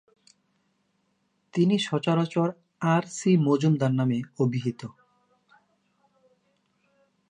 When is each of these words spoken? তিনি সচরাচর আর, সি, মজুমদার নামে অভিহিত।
তিনি 1.53 1.75
সচরাচর 1.79 2.47
আর, 2.81 3.03
সি, 3.07 3.31
মজুমদার 3.37 3.91
নামে 3.93 4.17
অভিহিত। 4.39 4.81